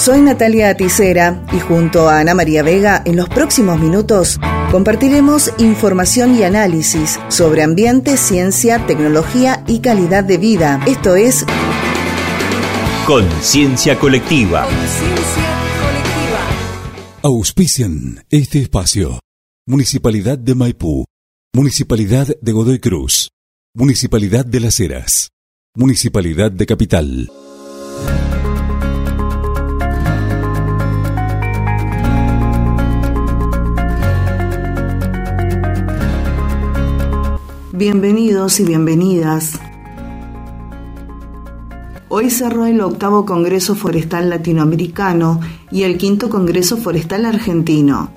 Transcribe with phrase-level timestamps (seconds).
[0.00, 6.34] Soy Natalia Aticera y junto a Ana María Vega en los próximos minutos compartiremos información
[6.38, 10.82] y análisis sobre ambiente, ciencia, tecnología y calidad de vida.
[10.86, 11.44] Esto es
[13.06, 14.66] Conciencia Colectiva.
[17.20, 19.20] Auspician este espacio.
[19.66, 21.04] Municipalidad de Maipú.
[21.52, 23.32] Municipalidad de Godoy Cruz.
[23.74, 25.28] Municipalidad de Las Heras.
[25.76, 27.30] Municipalidad de Capital.
[37.80, 39.58] Bienvenidos y bienvenidas.
[42.10, 48.10] Hoy cerró el octavo Congreso Forestal Latinoamericano y el quinto Congreso Forestal Argentino.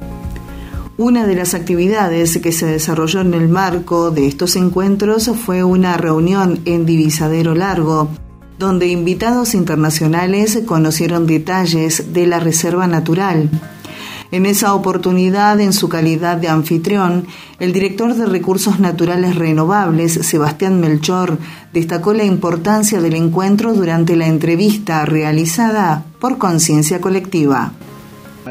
[0.98, 5.95] Una de las actividades que se desarrolló en el marco de estos encuentros fue una
[5.95, 8.09] reunión en Divisadero Largo,
[8.59, 13.50] donde invitados internacionales conocieron detalles de la Reserva Natural.
[14.34, 17.28] En esa oportunidad, en su calidad de anfitrión,
[17.59, 21.38] el director de Recursos Naturales Renovables, Sebastián Melchor,
[21.72, 27.73] destacó la importancia del encuentro durante la entrevista realizada por Conciencia Colectiva.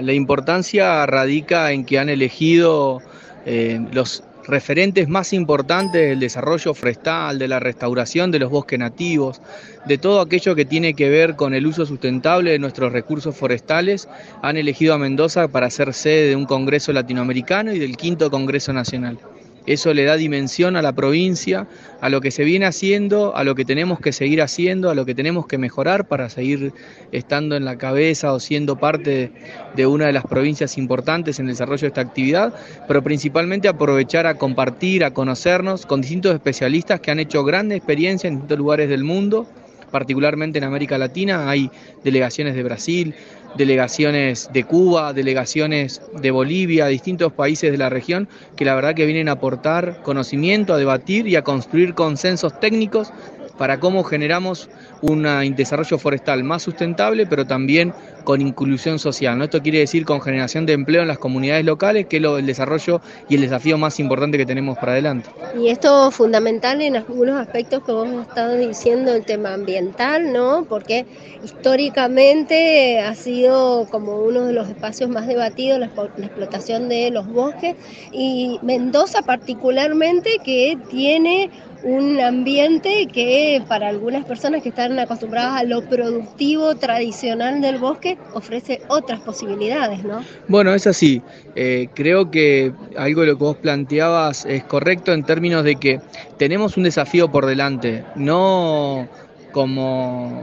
[0.00, 3.00] La importancia radica en que han elegido
[3.44, 9.40] eh, los referentes más importantes del desarrollo forestal, de la restauración de los bosques nativos,
[9.86, 14.08] de todo aquello que tiene que ver con el uso sustentable de nuestros recursos forestales,
[14.42, 18.72] han elegido a Mendoza para ser sede de un Congreso Latinoamericano y del quinto Congreso
[18.72, 19.18] Nacional.
[19.66, 21.68] Eso le da dimensión a la provincia,
[22.00, 25.06] a lo que se viene haciendo, a lo que tenemos que seguir haciendo, a lo
[25.06, 26.72] que tenemos que mejorar para seguir
[27.12, 29.30] estando en la cabeza o siendo parte
[29.76, 32.54] de una de las provincias importantes en el desarrollo de esta actividad,
[32.88, 38.30] pero principalmente aprovechar a compartir, a conocernos con distintos especialistas que han hecho grandes experiencias
[38.30, 39.46] en distintos lugares del mundo
[39.92, 41.70] particularmente en América Latina, hay
[42.02, 43.14] delegaciones de Brasil,
[43.56, 49.06] delegaciones de Cuba, delegaciones de Bolivia, distintos países de la región, que la verdad que
[49.06, 53.12] vienen a aportar conocimiento, a debatir y a construir consensos técnicos
[53.58, 54.68] para cómo generamos
[55.02, 55.22] un
[55.54, 57.92] desarrollo forestal más sustentable, pero también
[58.22, 59.38] con inclusión social.
[59.38, 59.44] ¿no?
[59.44, 63.00] Esto quiere decir con generación de empleo en las comunidades locales, que es el desarrollo
[63.28, 65.28] y el desafío más importante que tenemos para adelante.
[65.58, 70.32] Y esto es fundamental en algunos aspectos que vos has estado diciendo, el tema ambiental,
[70.32, 70.64] ¿no?
[70.68, 71.06] Porque
[71.44, 77.26] históricamente ha sido como uno de los espacios más debatidos la, la explotación de los
[77.26, 77.76] bosques
[78.12, 81.50] y Mendoza particularmente que tiene
[81.82, 88.11] un ambiente que para algunas personas que están acostumbradas a lo productivo tradicional del bosque
[88.34, 90.24] ofrece otras posibilidades, ¿no?
[90.48, 91.22] Bueno, es así.
[91.54, 96.00] Eh, creo que algo de lo que vos planteabas es correcto en términos de que
[96.38, 99.08] tenemos un desafío por delante, no
[99.52, 100.42] como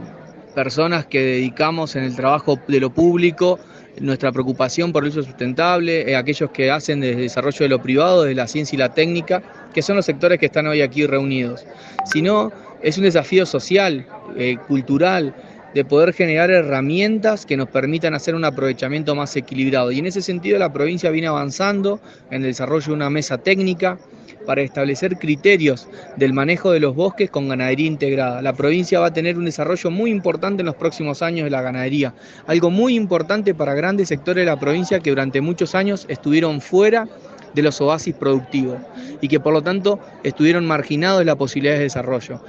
[0.53, 3.59] personas que dedicamos en el trabajo de lo público
[3.99, 7.81] nuestra preocupación por el uso sustentable, eh, aquellos que hacen desde el desarrollo de lo
[7.81, 9.41] privado, de la ciencia y la técnica,
[9.73, 11.65] que son los sectores que están hoy aquí reunidos,
[12.05, 12.51] sino
[12.81, 14.05] es un desafío social,
[14.37, 15.35] eh, cultural,
[15.73, 19.91] de poder generar herramientas que nos permitan hacer un aprovechamiento más equilibrado.
[19.91, 21.99] Y en ese sentido la provincia viene avanzando
[22.31, 23.97] en el desarrollo de una mesa técnica
[24.45, 28.41] para establecer criterios del manejo de los bosques con ganadería integrada.
[28.41, 31.61] La provincia va a tener un desarrollo muy importante en los próximos años de la
[31.61, 32.13] ganadería,
[32.47, 37.07] algo muy importante para grandes sectores de la provincia que durante muchos años estuvieron fuera
[37.53, 38.77] de los oasis productivos
[39.21, 42.41] y que por lo tanto estuvieron marginados de la posibilidad de desarrollo.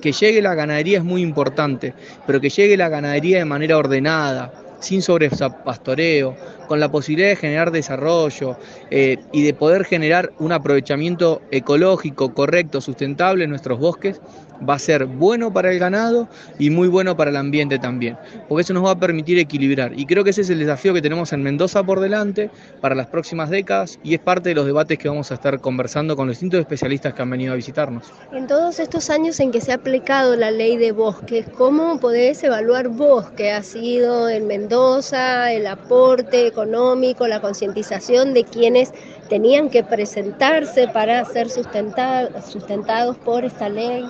[0.00, 1.94] que llegue la ganadería es muy importante,
[2.26, 6.36] pero que llegue la ganadería de manera ordenada, sin sobrepastoreo,
[6.68, 8.56] con la posibilidad de generar desarrollo
[8.90, 14.20] eh, y de poder generar un aprovechamiento ecológico correcto, sustentable en nuestros bosques,
[14.68, 18.16] va a ser bueno para el ganado y muy bueno para el ambiente también,
[18.48, 19.98] porque eso nos va a permitir equilibrar.
[19.98, 23.06] Y creo que ese es el desafío que tenemos en Mendoza por delante para las
[23.06, 26.36] próximas décadas y es parte de los debates que vamos a estar conversando con los
[26.36, 28.04] distintos especialistas que han venido a visitarnos.
[28.32, 32.44] En todos estos años en que se ha aplicado la ley de bosques, ¿cómo podés
[32.44, 38.92] evaluar vos que ha sido en Mendoza el aporte económico, la concientización de quienes
[39.28, 44.04] tenían que presentarse para ser sustentados por esta ley?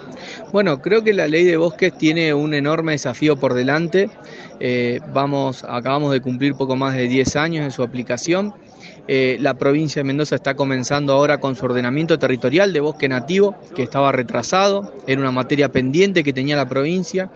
[0.53, 4.11] Bueno, creo que la ley de bosques tiene un enorme desafío por delante.
[4.61, 8.53] Eh, vamos, acabamos de cumplir poco más de 10 años en su aplicación.
[9.09, 13.57] Eh, la provincia de Mendoza está comenzando ahora con su ordenamiento territorial de bosque nativo,
[13.75, 17.31] que estaba retrasado, era una materia pendiente que tenía la provincia,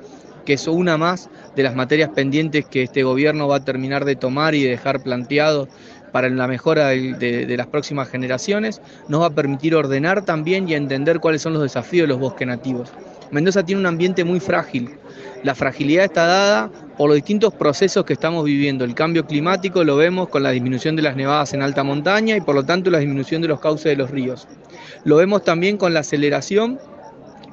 [0.44, 4.16] que es una más de las materias pendientes que este gobierno va a terminar de
[4.16, 5.68] tomar y de dejar planteado
[6.12, 11.18] para la mejora de, las próximas generaciones, nos va a permitir ordenar también y entender
[11.18, 12.92] cuáles son los desafíos de los bosques nativos.
[13.32, 14.90] Mendoza tiene un ambiente muy frágil.
[15.42, 18.84] La fragilidad está dada por los distintos procesos que estamos viviendo.
[18.84, 22.40] El cambio climático lo vemos con la disminución de las nevadas en alta montaña y
[22.40, 24.46] por lo tanto la disminución de los cauces de los ríos.
[25.02, 26.78] Lo vemos también con la aceleración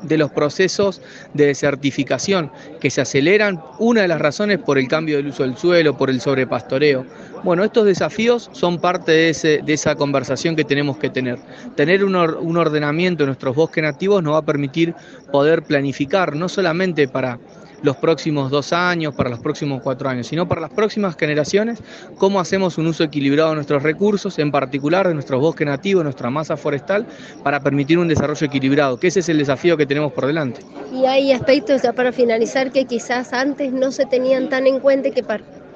[0.03, 1.01] de los procesos
[1.33, 5.57] de desertificación que se aceleran, una de las razones por el cambio del uso del
[5.57, 7.05] suelo, por el sobrepastoreo.
[7.43, 11.39] Bueno, estos desafíos son parte de, ese, de esa conversación que tenemos que tener.
[11.75, 14.93] Tener un, un ordenamiento en nuestros bosques nativos nos va a permitir
[15.31, 17.39] poder planificar, no solamente para
[17.83, 21.81] los próximos dos años, para los próximos cuatro años, sino para las próximas generaciones,
[22.17, 26.29] cómo hacemos un uso equilibrado de nuestros recursos, en particular de nuestros bosques nativos, nuestra
[26.29, 27.05] masa forestal,
[27.43, 30.61] para permitir un desarrollo equilibrado, que ese es el desafío que tenemos por delante.
[30.93, 35.11] Y hay aspectos, ya para finalizar, que quizás antes no se tenían tan en cuenta
[35.11, 35.23] que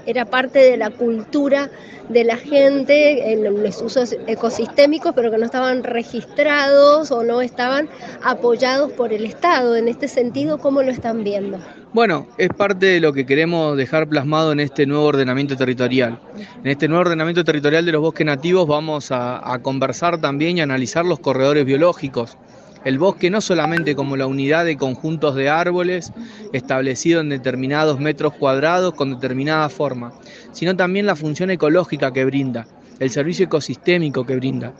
[0.05, 1.69] era parte de la cultura
[2.09, 7.89] de la gente en los usos ecosistémicos, pero que no estaban registrados o no estaban
[8.23, 9.75] apoyados por el Estado.
[9.75, 11.59] En este sentido, ¿cómo lo están viendo?
[11.93, 16.19] Bueno, es parte de lo que queremos dejar plasmado en este nuevo ordenamiento territorial.
[16.63, 20.61] En este nuevo ordenamiento territorial de los bosques nativos vamos a, a conversar también y
[20.61, 22.37] analizar los corredores biológicos
[22.85, 26.13] el bosque no solamente como la unidad de conjuntos de árboles
[26.53, 30.13] establecido en determinados metros cuadrados con determinada forma,
[30.53, 32.67] sino también la función ecológica que brinda,
[32.99, 34.73] el servicio ecosistémico que brinda.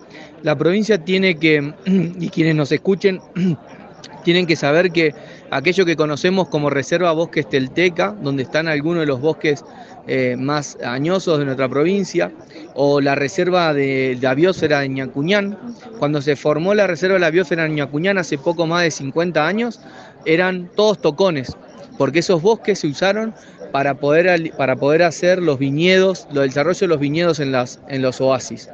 [0.44, 3.20] La provincia tiene que, y quienes nos escuchen,
[4.24, 5.14] tienen que saber que
[5.52, 9.64] aquello que conocemos como Reserva Bosques Telteca, donde están algunos de los bosques
[10.08, 12.32] eh, más añosos de nuestra provincia,
[12.74, 15.58] o la reserva de la biosfera de Ñacuñán.
[16.00, 19.46] Cuando se formó la reserva de la biosfera de Ñacuñán hace poco más de 50
[19.46, 19.80] años,
[20.26, 21.56] eran todos tocones,
[21.98, 23.34] porque esos bosques se usaron
[23.72, 28.02] para poder, para poder hacer los viñedos, el desarrollo de los viñedos en, las, en
[28.02, 28.70] los oasis.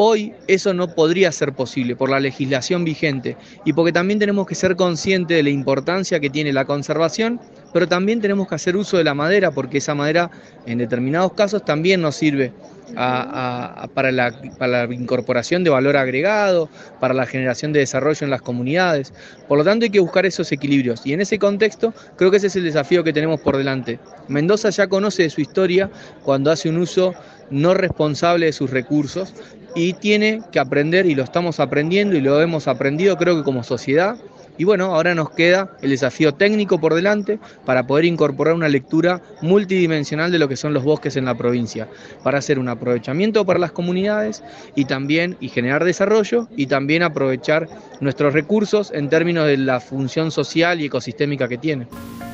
[0.00, 4.54] Hoy eso no podría ser posible por la legislación vigente y porque también tenemos que
[4.54, 7.40] ser conscientes de la importancia que tiene la conservación,
[7.72, 10.30] pero también tenemos que hacer uso de la madera porque esa madera
[10.66, 12.52] en determinados casos también nos sirve
[12.94, 16.68] para, la, para, la, incorporación de valor agregado,
[17.00, 19.12] para la generación de desarrollo en las comunidades.
[19.48, 22.46] Por lo tanto hay que buscar esos equilibrios y en ese contexto creo que ese
[22.46, 23.98] es el desafío que tenemos por delante.
[24.28, 25.90] Mendoza ya conoce de su historia
[26.22, 27.14] cuando hace un uso
[27.50, 29.34] no responsable de sus recursos
[29.74, 33.62] y tiene que aprender, y lo estamos aprendiendo y lo hemos aprendido creo que como
[33.62, 34.16] sociedad,
[34.58, 39.22] y bueno, ahora nos queda el desafío técnico por delante para poder incorporar una lectura
[39.40, 41.88] multidimensional de lo que son los bosques en la provincia,
[42.24, 44.42] para hacer un aprovechamiento para las comunidades
[44.74, 47.68] y también y generar desarrollo y también aprovechar
[48.00, 51.86] nuestros recursos en términos de la función social y ecosistémica que tiene.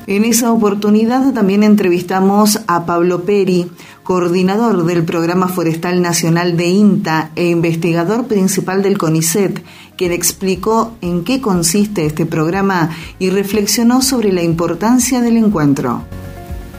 [0.07, 3.67] En esa oportunidad también entrevistamos a Pablo Peri,
[4.05, 9.63] coordinador del Programa Forestal Nacional de INTA e investigador principal del CONICET,
[9.97, 16.03] quien explicó en qué consiste este programa y reflexionó sobre la importancia del encuentro.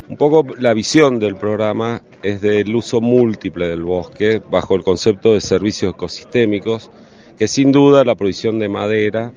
[0.08, 5.34] Un poco la visión del programa es del uso múltiple del bosque bajo el concepto
[5.34, 6.93] de servicios ecosistémicos,
[7.37, 9.32] que sin duda la provisión de madera,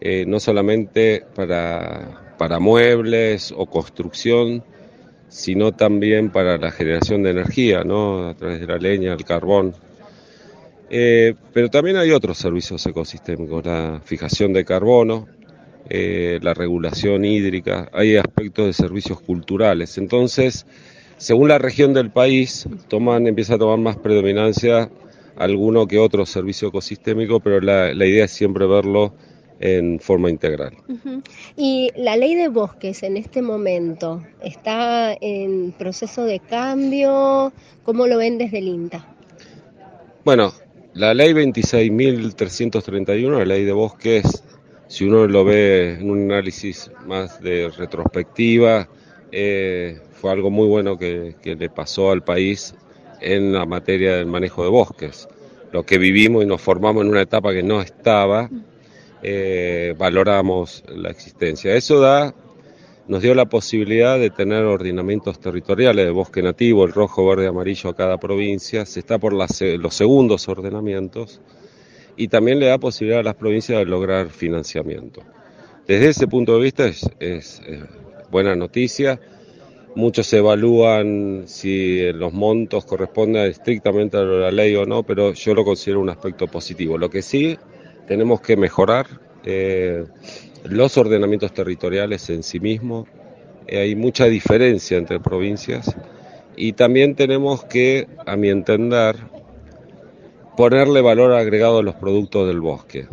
[0.00, 4.64] eh, no solamente para para muebles o construcción,
[5.28, 8.28] sino también para la generación de energía, ¿no?
[8.28, 9.74] a través de la leña, el carbón.
[10.90, 15.26] Eh, pero también hay otros servicios ecosistémicos, la fijación de carbono,
[15.90, 19.98] eh, la regulación hídrica, hay aspectos de servicios culturales.
[19.98, 20.66] Entonces,
[21.18, 24.90] según la región del país, toman, empieza a tomar más predominancia
[25.36, 29.14] alguno que otro servicio ecosistémico, pero la, la idea es siempre verlo
[29.60, 30.76] en forma integral.
[31.56, 37.52] ¿Y la ley de bosques en este momento está en proceso de cambio?
[37.84, 39.06] ¿Cómo lo ven desde el INTA?
[40.24, 40.52] Bueno,
[40.94, 44.44] la ley 26.331, la ley de bosques,
[44.86, 48.88] si uno lo ve en un análisis más de retrospectiva,
[49.32, 52.74] eh, fue algo muy bueno que, que le pasó al país
[53.20, 55.28] en la materia del manejo de bosques.
[55.72, 58.48] Lo que vivimos y nos formamos en una etapa que no estaba
[59.22, 61.74] eh, valoramos la existencia.
[61.74, 62.34] Eso da,
[63.08, 67.90] nos dio la posibilidad de tener ordenamientos territoriales de bosque nativo, el rojo, verde, amarillo
[67.90, 68.86] a cada provincia.
[68.86, 71.40] Se está por los segundos ordenamientos
[72.16, 75.22] y también le da posibilidad a las provincias de lograr financiamiento.
[75.86, 77.62] Desde ese punto de vista es, es
[78.30, 79.18] buena noticia.
[79.94, 85.64] Muchos evalúan si los montos corresponden estrictamente a la ley o no, pero yo lo
[85.64, 86.98] considero un aspecto positivo.
[86.98, 87.58] Lo que sí
[88.08, 89.06] tenemos que mejorar
[89.44, 90.04] eh,
[90.64, 93.06] los ordenamientos territoriales en sí mismos.
[93.66, 95.94] Eh, hay mucha diferencia entre provincias
[96.56, 99.16] y también tenemos que, a mi entender,
[100.56, 103.06] ponerle valor agregado a los productos del bosque.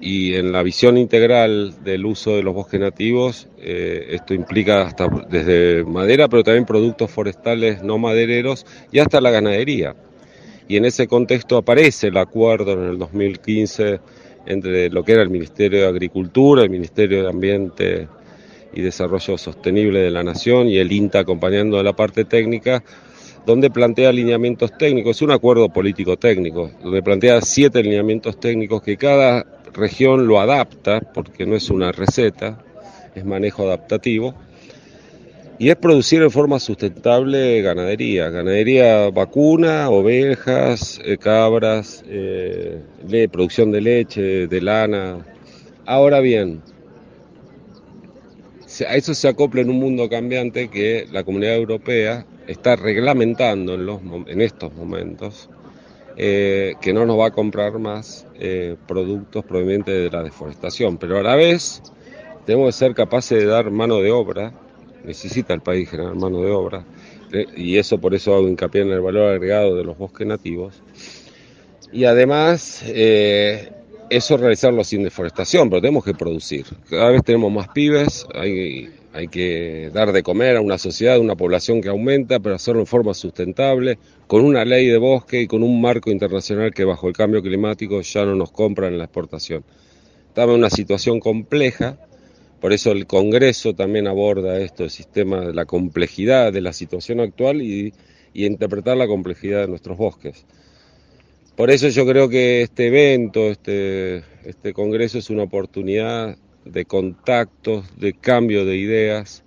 [0.00, 5.08] Y, en la visión integral del uso de los bosques nativos, eh, esto implica hasta
[5.28, 9.96] desde madera, pero también productos forestales no madereros y hasta la ganadería.
[10.68, 13.98] Y en ese contexto aparece el acuerdo en el 2015
[14.46, 18.08] entre lo que era el Ministerio de Agricultura, el Ministerio de Ambiente
[18.74, 22.82] y Desarrollo Sostenible de la Nación y el INTA acompañando la parte técnica
[23.46, 28.96] donde plantea alineamientos técnicos, es un acuerdo político técnico, donde plantea siete alineamientos técnicos que
[28.96, 32.58] cada región lo adapta, porque no es una receta,
[33.14, 34.34] es manejo adaptativo,
[35.62, 42.82] y es producir en forma sustentable ganadería, ganadería vacuna, ovejas, eh, cabras, eh,
[43.30, 45.24] producción de leche, de lana.
[45.86, 46.62] Ahora bien,
[48.88, 53.74] a eso se acopla en un mundo cambiante que la comunidad europea está reglamentando
[54.26, 55.48] en, estos momentos
[56.16, 58.26] eh, que no nos va a comprar más
[58.88, 60.98] productos provenientes de la deforestación.
[60.98, 61.84] Pero a la vez
[62.46, 64.52] tenemos que ser capaces de dar mano de obra,
[65.04, 66.84] necesita el país generar mano de obra,
[67.32, 70.82] eh, y eso por eso hago hincapié en el valor agregado de los bosques nativos.
[71.92, 72.82] Y además,
[74.12, 76.66] eso realizarlo sin deforestación, pero tenemos que producir.
[76.88, 81.20] Cada vez tenemos más pibes, hay, hay que dar de comer a una sociedad, a
[81.20, 85.46] una población que aumenta, pero hacerlo de forma sustentable, con una ley de bosque y
[85.46, 89.04] con un marco internacional que bajo el cambio climático ya no nos compra en la
[89.04, 89.64] exportación.
[90.28, 91.98] Estamos en una situación compleja,
[92.62, 97.18] por eso el Congreso también aborda esto, el sistema de la complejidad de la situación
[97.18, 97.92] actual y,
[98.34, 100.46] interpretar la complejidad de nuestros bosques.
[101.56, 107.98] Por eso yo creo que este evento, este, este congreso es una oportunidad de contactos,
[107.98, 109.42] de cambio de ideas.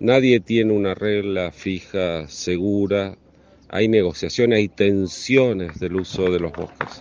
[0.00, 3.16] Nadie tiene una regla fija, segura.
[3.68, 7.00] Hay negociaciones, hay tensiones del uso de los bosques.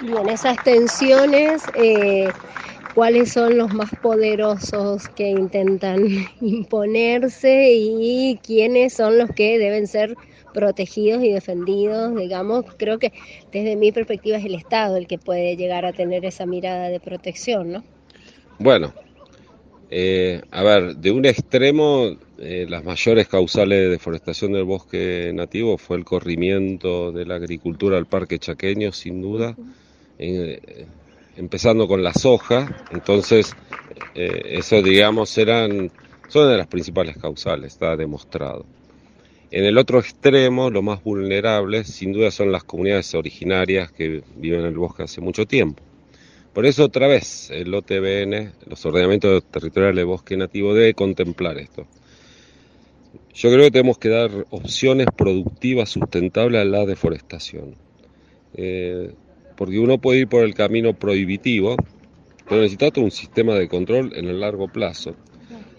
[0.00, 2.28] Y en esas tensiones, eh,
[2.94, 6.06] ¿cuáles son los más poderosos que intentan
[6.40, 10.16] imponerse y quiénes son los que deben ser
[10.52, 13.12] protegidos y defendidos, digamos, creo que
[13.52, 17.00] desde mi perspectiva es el Estado el que puede llegar a tener esa mirada de
[17.00, 17.84] protección, ¿no?
[18.58, 18.94] Bueno,
[19.90, 25.76] eh, a ver, de un extremo, eh, las mayores causales de deforestación del bosque nativo
[25.76, 29.56] fue el corrimiento de la agricultura al parque chaqueño, sin duda,
[30.18, 30.86] eh,
[31.36, 33.54] empezando con la soja, entonces
[34.14, 35.90] eso, digamos, eran,
[36.28, 38.64] son de las principales causales, está demostrado.
[39.50, 44.60] En el otro extremo, lo más vulnerable, sin duda, son las comunidades originarias que viven
[44.60, 45.82] en el bosque hace mucho tiempo.
[46.52, 51.86] Por eso, otra vez, el OTBN, los ordenamientos territoriales de bosque nativo, debe contemplar esto.
[53.32, 57.74] Yo creo que tenemos que dar opciones productivas sustentables a la deforestación.
[58.54, 59.12] Eh,
[59.56, 61.76] porque uno puede ir por el camino prohibitivo,
[62.48, 65.14] pero necesita un sistema de control en el largo plazo.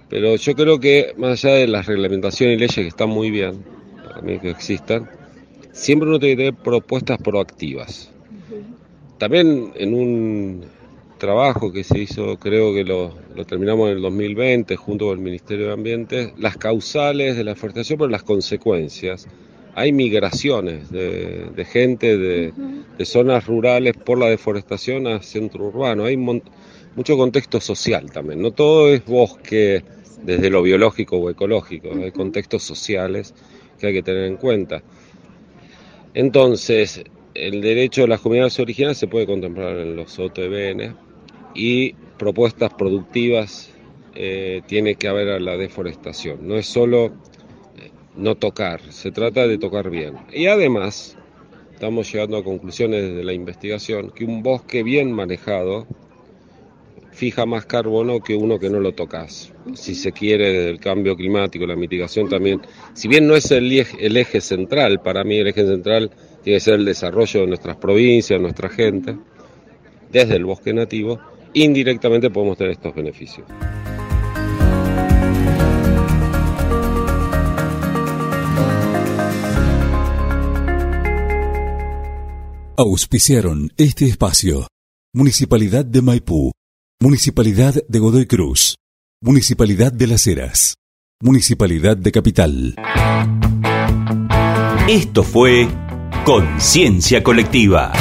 [0.10, 3.63] Pero yo creo que más allá de las reglamentaciones y leyes que están muy bien,
[4.03, 5.10] para que existan,
[5.72, 8.12] siempre uno tiene que tener propuestas proactivas.
[9.17, 10.65] También en un
[11.17, 13.13] trabajo que se hizo, creo que lo,
[13.46, 17.98] terminamos en el 2020 junto con el Ministerio de Ambiente, las causales de la deforestación,
[17.98, 19.27] pero las consecuencias.
[19.74, 22.53] Hay migraciones de, gente de,
[22.97, 26.05] de, zonas rurales por la deforestación a centro urbano.
[26.05, 28.41] Hay mucho contexto social también.
[28.41, 29.83] No todo es bosque
[30.23, 33.33] desde lo biológico o ecológico, hay contextos sociales
[33.79, 34.81] que hay que tener en cuenta.
[36.13, 40.95] Entonces, el derecho de las comunidades originales se puede contemplar en los OTBN
[41.53, 43.69] y propuestas productivas
[44.15, 46.47] eh, tiene que haber a la deforestación.
[46.47, 47.07] No es solo
[47.77, 50.15] eh, no tocar, se trata de tocar bien.
[50.31, 51.17] Y además,
[51.75, 55.86] estamos llegando a conclusiones de la investigación que un bosque bien manejado
[57.12, 59.51] fija más carbono que uno que no lo tocas.
[59.74, 62.62] Si se quiere, desde el cambio climático, la mitigación también.
[62.94, 66.12] Si bien no es el eje, el eje central, para mí el eje central
[66.44, 69.17] tiene que ser el desarrollo de nuestras provincias, nuestra gente,
[70.10, 71.20] desde el bosque nativo,
[71.53, 73.46] indirectamente podemos tener estos beneficios.
[82.77, 84.67] Auspiciaron este espacio.
[85.13, 86.51] Municipalidad de Maipú
[87.00, 88.75] Municipalidad de Godoy Cruz,
[89.22, 90.75] Municipalidad de Las Heras,
[91.22, 92.75] Municipalidad de Capital.
[94.89, 95.70] Esto fue
[96.25, 97.94] Conciencia Colectiva.